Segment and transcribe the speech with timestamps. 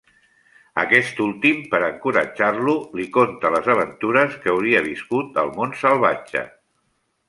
[0.83, 6.49] Aquest últim, per a encoratjar-lo, li conta les aventures que hauria viscut al món salvatge.